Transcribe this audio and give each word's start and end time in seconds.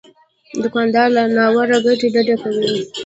دوکاندار 0.61 1.07
له 1.15 1.23
ناروا 1.35 1.75
ګټې 1.85 2.07
ډډه 2.13 2.35
کوي. 2.43 2.73